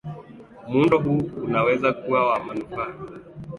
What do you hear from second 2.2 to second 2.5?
na